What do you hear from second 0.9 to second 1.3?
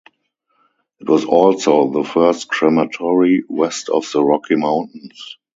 It was